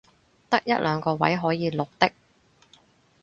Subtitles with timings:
[0.49, 2.11] 得一兩個位可以綠的